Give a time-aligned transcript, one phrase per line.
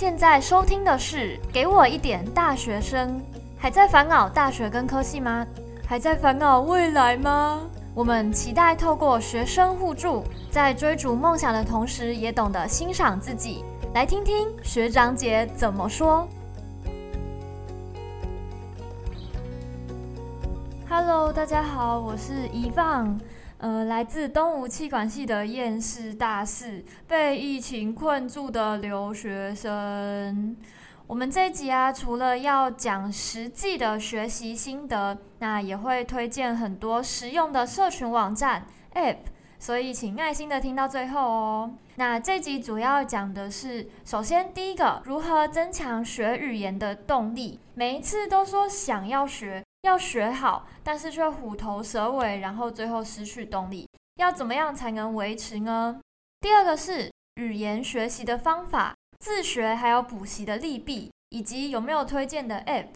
[0.00, 3.20] 现在收听的是《给我一点大学生》，
[3.58, 5.44] 还在烦恼大学跟科系吗？
[5.84, 7.68] 还在烦恼未来吗？
[7.94, 10.22] 我们期待透过学生互助，
[10.52, 13.64] 在追逐梦想的同时，也懂得欣赏自己。
[13.92, 16.28] 来听听学长姐怎么说。
[20.88, 23.18] Hello，大家好，我是遗放。
[23.58, 30.56] 呃，来自东吴气管系的厌世大四，被疫情困住的留学生。
[31.08, 39.16] 我们这一集啊，除了要讲实际的学习心得，那也会推荐很多实用的社群网站 App，
[39.58, 41.74] 所以请耐心的听到最后哦。
[41.96, 47.58] 那这集主要讲的是，首先第一个，如何增强学语言的动力。
[47.74, 49.64] 每一次都说想要学。
[49.82, 53.88] 要学好，但是却虎头蛇尾，然后最后失去动力。
[54.16, 56.00] 要怎么样才能维持呢？
[56.40, 62.88] 第二个是语言学习的方法，自学还有补习的利弊，以及有没有推荐的 App。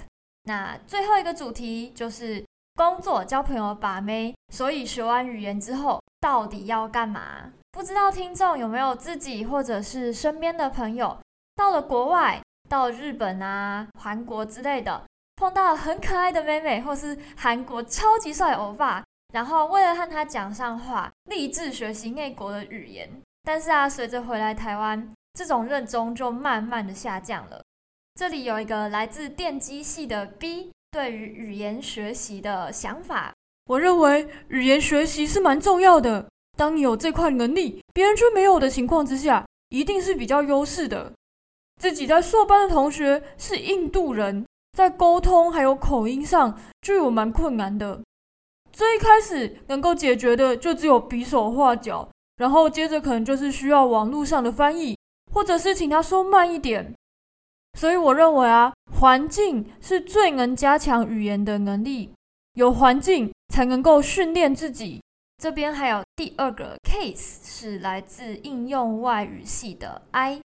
[0.44, 4.34] 那最后一个主题就是工作、交朋友、把妹。
[4.52, 7.52] 所以学完语言之后，到底要干嘛？
[7.70, 11.16] 不知道听众有没有自己或者是身边的朋友
[11.54, 15.04] 到了国外，到日本啊、韩国之类的。
[15.42, 19.02] 碰到很可爱的妹妹，或是韩国超级帅欧巴，
[19.34, 23.10] 然后为了和他讲上话，立志学习内国的语言。
[23.42, 27.60] 但是啊，随着回来台湾，这种热衷就慢慢的下降了。
[28.14, 33.34] 这里有一个来自电机系的 B 对于语言学习的想法，
[33.64, 36.28] 我认为语言学习是蛮重要的。
[36.56, 41.12] 当你有这块能力，别人却没有的情况之下，一定是比较优势的。
[41.80, 44.46] 自己在硕班的同学是印度人。
[44.72, 48.00] 在沟通还有口音上就有蛮困难的。
[48.72, 54.96] 最一开始能够解决的就只有比手画脚，然后接着可能就是需要网络上的翻译，
[55.30, 56.94] 或者是请他说慢一点。
[57.78, 62.10] 所以我认为啊，环境是最能加强语言的能力，
[62.54, 65.02] 有环境才能够训练自己。
[65.36, 70.40] 这边还有第二个 case 是来自应用外语系的 I，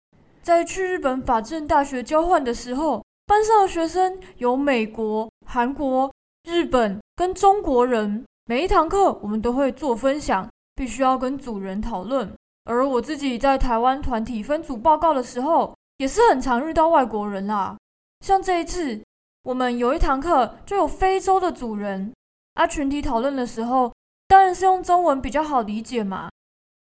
[0.43, 3.04] 在去日本法政大学交换的时候。
[3.27, 6.13] 班上的学生有美国、韩国、
[6.45, 8.25] 日本跟中国人。
[8.47, 12.31] 每一堂课我们都会做分享，必须要跟组人讨论。
[12.65, 17.77] 而我自己在台湾团体分组报告的时候，也是很常遇到外国人啦。
[18.21, 19.03] 像这一次，
[19.45, 22.13] 我们有一堂课就有非洲的组人，
[22.55, 23.91] 啊，群体讨论的时候
[24.29, 26.29] 当然是用中文比较好理解嘛，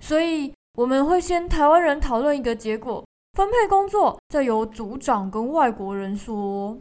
[0.04, 3.04] 所以我们会先台湾人讨论一个结果。
[3.34, 6.78] 分配工作，再由组长跟外国人说。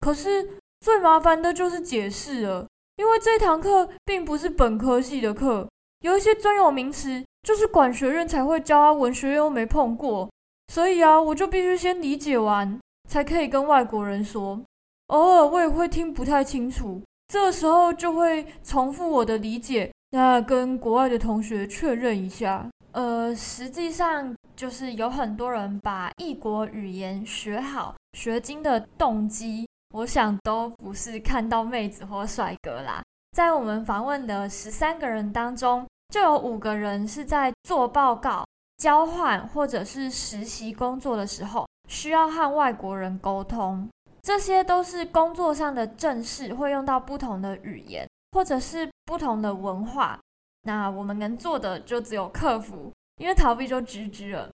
[0.00, 5.68] 可是最麻烦的就是解释了，因为这堂课并不是本科系的课，
[6.00, 10.28] 有一些专有名词就是管学院才会教啊，文学院又没碰过，
[10.68, 14.60] 所以啊，我就必须先理解完，才可以跟外国人说。
[15.08, 22.68] 偶尔我也会听不太清楚，这个时候就会重复我的理解，那跟国外的同学确认一下。
[22.92, 33.02] 呃，实际上就是有很多人把异国语言学好、学精的动机，我想都不是看到妹子或帅哥啦。
[33.32, 38.44] 在我们访问的十三个人当中，就有五个人是在做报告、
[38.76, 43.88] 交换或者是实习工作的时候需要和外国人沟通，
[44.22, 50.18] 这些都是工作上的正事，会用到不同的语言或者是不同的文化。
[50.64, 54.50] 那我们能做的就只有克服，因为逃避就 GG 了。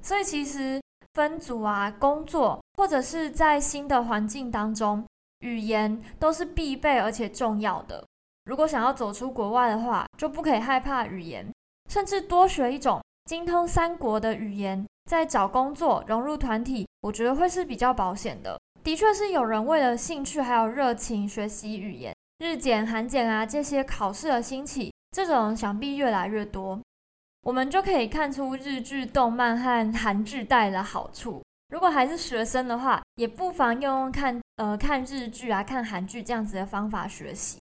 [0.00, 0.80] 所以其实
[1.14, 5.04] 分组啊、工作或者是在新的环境当中，
[5.40, 8.06] 语言都是必备而且重要的。
[8.44, 11.52] 如果想要走出国外的话，就不可以害怕语言，
[11.90, 18.56] 甚至多学一种精通三国的语言，在找工作、融入团体，我觉得会是比较保险的。
[18.84, 24.92] 的确是有人为了兴趣还有热情学习语言，日检、韩检啊这些考试的兴起。
[25.10, 26.78] 这种想必越来越多，
[27.44, 31.42] 我们就可以看出日剧、动漫和韩剧带来的好处。
[31.68, 37.58] 如果还是学生的话，也不妨用看，呃，看日剧啊，看韩剧这样子的方法学习。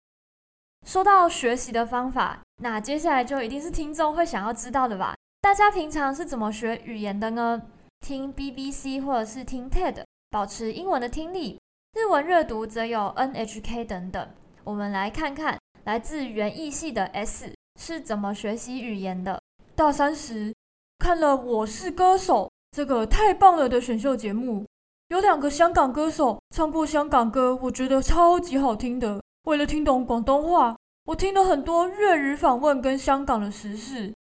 [0.84, 5.14] 说到学习的方法，那接下来就一定是听众会想要知道的吧？
[5.40, 7.62] 大家平常是怎么学语言的呢？
[8.00, 11.56] 听 BBC 或者是听 TED，保持英文的听力；
[11.94, 14.28] 日文阅读则有 NHK 等等。
[14.64, 15.56] 我们来看看。
[15.84, 17.50] 来自园艺系的 S
[17.80, 19.40] 是怎么学习语言的？
[19.78, 20.52] 大三时
[20.98, 24.66] 看了《我是歌手》这个太棒了的选秀节目，
[25.06, 29.22] 有两个香港歌手唱过香港歌，我觉得超级好听的。
[29.44, 34.12] 为了听懂广东话，我听了很多粤语访问跟香港的时事。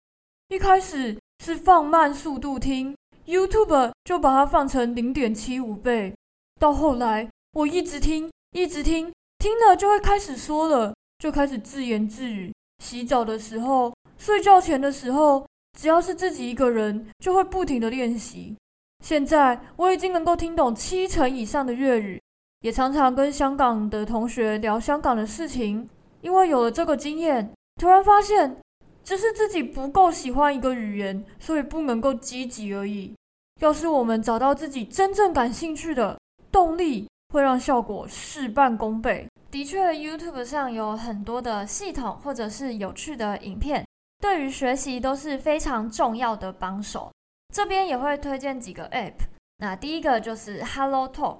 [0.46, 2.96] 一开始是放慢速度听
[3.26, 6.14] ，YouTube 就把它放成零点七五倍。
[6.60, 12.52] 到后来，我一直听，一直听，听了就会开始说了，就开始自言自语。
[12.78, 15.46] 洗澡的时候，睡觉前的时候，
[15.78, 18.56] 只要是自己一个人，就会不停的练习。
[19.04, 22.20] 现在我已经能够听懂七成以上的粤语，
[22.60, 25.88] 也常常跟香港的同学聊香港的事情。
[26.20, 27.48] 因为有了这个经验，
[27.80, 28.56] 突然发现，
[29.04, 33.14] 只是自己不够喜欢一个语言，所以不能够积极而已。
[33.60, 36.18] 要是我们找到自己真正感兴趣的，
[36.50, 39.28] 动力会让效果事半功倍。
[39.50, 43.86] 的确，YouTube 上有很多的系统或者是有趣的影片，
[44.20, 47.10] 对于学习都是非常重要的帮手。
[47.54, 49.14] 这边也会推荐几个 App。
[49.58, 51.38] 那第一个就是 Hello Talk，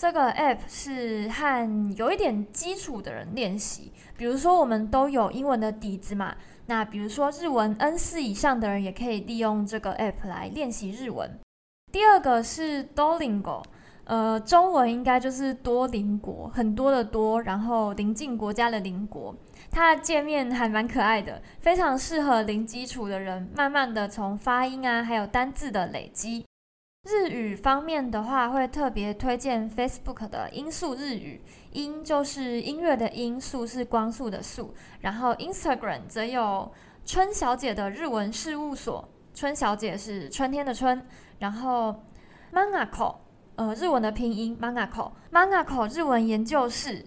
[0.00, 3.92] 这个 App 是和有一点基础的人练习。
[4.16, 6.36] 比如说，我们都有英文的底子嘛，
[6.66, 11.38] 那比如说日文 N 四以上的人也可以利用这个 App 来练习日文。
[11.90, 13.62] 第二个是 Duolingo。
[14.08, 19.34] 呃，中文应该就是多邻国，很多的多，然后邻近国家的邻国。
[19.70, 26.46] 它的界面还蛮可爱的，非常适合零基础的人，慢慢的从发音啊，还有单字的累积。
[27.06, 34.72] 日语方面的话，会特别推荐 Facebook 的音速日语，音就是音乐的音，速是光速的速。
[35.02, 36.72] 然后 Instagram 则有
[37.04, 41.06] 春小姐的日文事务所，春小姐是春天的春。
[41.40, 42.04] 然后
[42.54, 43.16] Manako。
[43.58, 47.04] 呃，日文的拼音 Mangako，Mangako 日文研究室，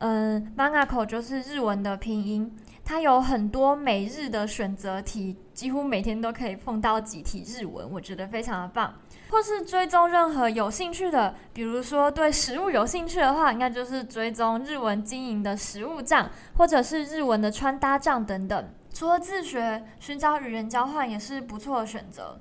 [0.00, 2.54] 嗯，Mangako 就是日文的拼音，
[2.84, 8.92] 它有很多每日的选择题，几乎每天都可以碰到几题日文，我觉得非常的棒。
[9.30, 16.28] 或是追踪任何有兴趣的，比如说对食物有兴趣的话，应该就是追踪日文经营的食物账，
[16.58, 18.68] 或者是日文的穿搭账等等。
[18.92, 22.38] 除了自学，寻找语言交换也是不错的选择。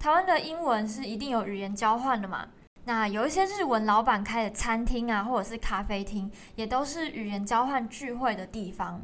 [0.00, 2.46] 台湾的英文是一定有语言交换的嘛？
[2.86, 9.00] 那有一些日文老板开的餐厅啊，或者是咖啡厅，也都是语言交换聚会的地方。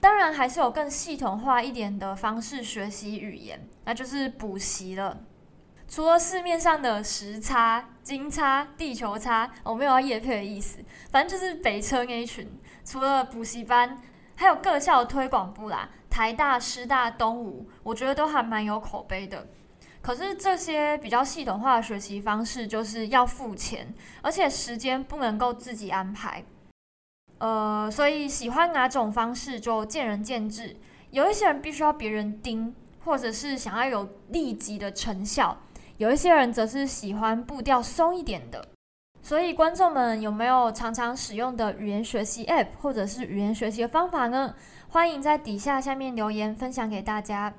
[0.00, 5.18] 当然，还是有更系统化一点的方式学习语言，那就是补习了。
[5.88, 12.46] 除了市面上的时差、金差、地球差，我没有要叶配的意思，反正就是北车那一群。
[12.84, 13.98] 除了补习班，
[14.36, 19.46] 还有各校推广部啦，台大、师大、东吴，我觉得都还蛮有口碑的。
[20.00, 23.92] 可是这些比较系统化的学习方式就是要付钱，
[24.22, 26.42] 而且时间不能够自己安排。
[27.38, 30.76] 呃，所以喜欢哪种方式就见仁见智。
[31.10, 32.74] 有一些人必须要别人盯，
[33.04, 35.56] 或者是想要有立即的成效；
[35.98, 38.66] 有一些人则是喜欢步调松一点的。
[39.22, 44.54] 所以观众们有没有常常使用的语言学习 App 或者是语言学习的方法呢？
[44.88, 47.52] 欢迎在底下下面留言分享给大家。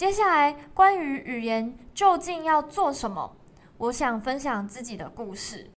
[0.00, 3.36] 接下来，关于语言究竟要做什么，
[3.76, 5.70] 我想分享自己的故事。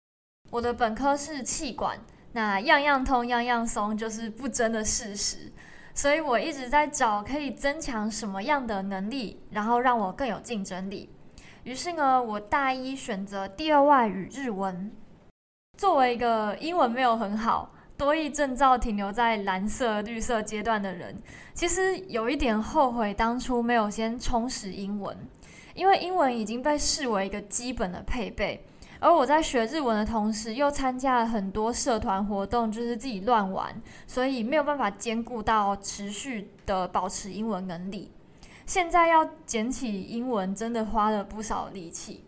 [0.51, 1.97] 我的本科是气管，
[2.33, 5.51] 那样样通样样松就是不争的事实，
[5.95, 11.09] 所以我一直在找可以增强什么样的能力，然后让我更有竞争力。
[11.63, 14.91] 于是呢，我大一选择第二外语日文。
[15.79, 17.73] 作为一个英文没有很好。
[18.01, 21.21] 多益证照停留在蓝色、绿色阶段的人，
[21.53, 25.15] 其实有一点后悔当初没有先充实英文，
[25.75, 28.65] 因为英文已经被视为一个基本的配备。
[28.99, 38.11] 而我在学日文的同时，又参加了很多社团活动，就是自己乱玩，所以没有办法兼顾到持续的保持英文能力。
[38.65, 42.23] 现在要捡起英文，真的花了不少力气。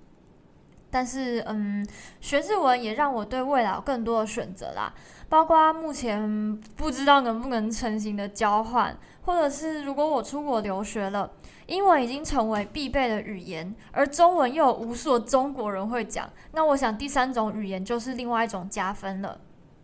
[0.93, 1.83] 但是，嗯，
[2.21, 4.93] 学日文也让我对未来有更多的选择啦。
[5.27, 8.95] 包括目前不知道能不能成型的交换，
[9.25, 11.31] 或者是如果我出国留学了，
[11.65, 19.39] 英文已经成为必备的语言，而中文又有无数中国人会讲，那我想第三种语言就是另外一种加分了。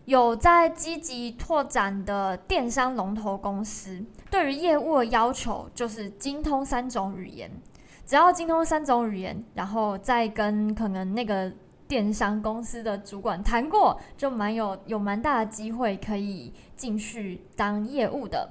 [0.06, 7.50] 有在积极拓展的电商龙头公司，对于业务的要求就是精通三种语言，
[8.10, 11.52] 只要精通三种语言，然后再跟可能那个。
[11.88, 18.48] 电商公司的主管谈过，就蛮有有蛮大的机会可以进去当业务的。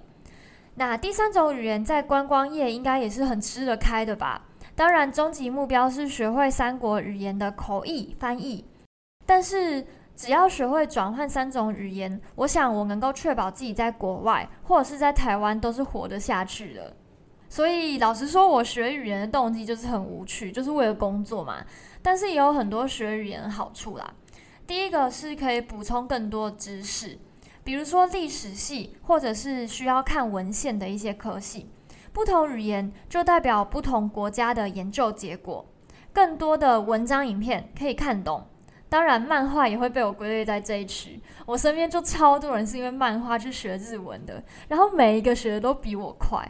[0.75, 4.45] 那第三种语言在观光业应该也是很吃得开的吧？
[4.75, 8.65] 当然，终极目标是学会三国语言的口译翻译。
[9.25, 9.87] 但是
[10.17, 16.97] 只要学会转换三种语言，我想我能够确保自己在国外或者是在台湾都是活得下去的。
[17.49, 21.65] 所以老实说，我学语言的动机就是很无趣，就是为了工作嘛。
[22.03, 24.13] 但是也有很多学语言的好处啦。
[24.67, 27.19] 第一个是可以补充更多知识，
[27.65, 31.71] 比如说历史系或者是需要看文献的一些科系，
[32.13, 35.65] 不同语言就代表不同国家的研究结果。
[36.13, 38.47] 更多的文章、影片可以看懂。
[38.91, 41.21] 当然，漫画也会被我归类在这一区。
[41.47, 46.47] 我身边就超多人是因为漫画去学日文的，然后每一个学的都比我快。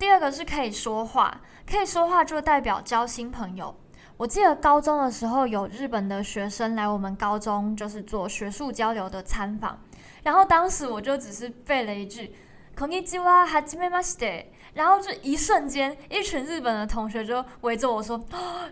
[0.00, 3.74] 第二个是可以说话，可以说话就代表交新朋友。
[4.18, 9.78] 我记得高中的时候有日本的学生来我们高中，就是做学术交流的参访，
[10.22, 12.30] 然后当时我就只是背了一句“
[12.76, 18.22] こんにちは、はじめまして”，然后就一瞬间，一群日本的同学就围着我说“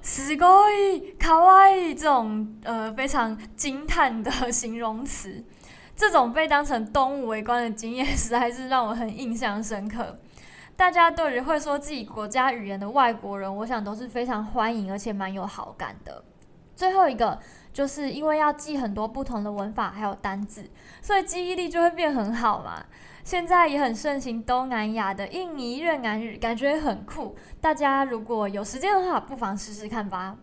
[0.02, 5.44] すごい、かわいい”这种呃非常惊叹的形容词，
[5.94, 10.18] 这种被当成动物围观的经验，实在是让我很印象深刻。
[10.79, 16.23] 大家对于会说自己国家语言的外国人，我想都是非常欢迎，而且蛮有好感的。
[16.73, 17.37] 最后一个，
[17.73, 20.69] 就是因为要记很多不同的文法还有单字，
[21.01, 22.81] 所以记忆力就会变很好嘛。
[23.25, 27.35] 现在也很盛行东南亚的印尼越南语，感觉很酷。
[27.59, 30.37] 大家如果有时间的话，不妨试试看吧。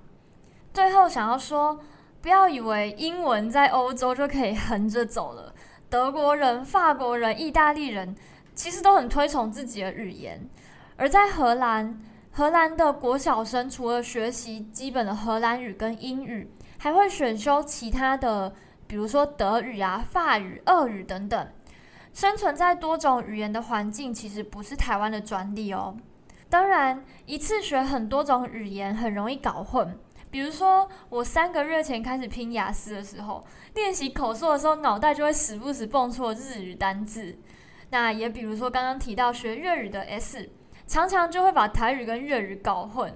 [0.74, 1.80] 最后想要说，
[2.20, 5.54] 不要以为英文在欧洲就可以横着走了，
[5.88, 8.14] 德国人、法国人、意大利人。
[8.56, 10.48] 其实都很推崇自己的语言，
[10.96, 12.00] 而在荷兰，
[12.32, 18.54] 荷兰的国小生除了学习基本的荷兰语跟英语，还会选修其他的，
[18.86, 21.48] 比如说德语啊、法语、俄语等等。
[22.14, 25.94] 生存在多种语言的环境，其实不是台湾的专利哦。
[26.48, 29.98] 当然，一次学很多种语言很容易搞混。
[30.30, 33.44] 比如说，我三个月前开始拼雅思的时候，
[33.74, 37.38] 练习口述的时候，脑袋就会时不时蹦出日语单字。
[37.90, 40.50] 那也比如说刚刚提到学粤语的 S，
[40.86, 43.12] 常常就会把台语跟粤语搞混。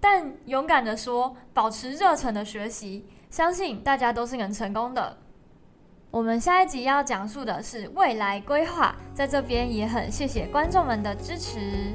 [0.00, 5.16] 但勇敢的说，保持热忱的学习，相信大家都是能成功的。
[6.10, 11.92] 我们下一集要讲述的是未来规划，在这边也很谢谢观众们的支持。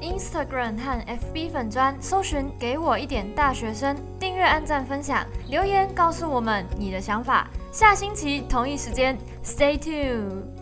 [0.00, 7.48] Instagram 和 FB 粉砖搜寻“给我一点大学生”，订阅、按赞、分享、留言，告诉我们你的想法。
[7.72, 10.59] 下星期同一时间，Stay tuned。